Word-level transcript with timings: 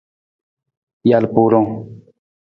Jalpurung. 1.11 1.69